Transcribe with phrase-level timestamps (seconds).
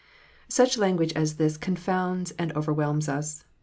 [0.49, 3.43] Such language as this confounds and overwhelms us.